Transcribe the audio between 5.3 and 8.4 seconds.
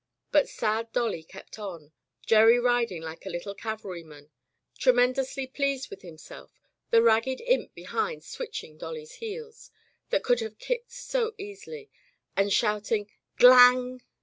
pleased with himself, die ragged imp be hind